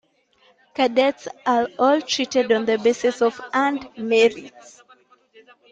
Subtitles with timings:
[0.73, 4.51] Cadets are all treated on the basis of earned merit.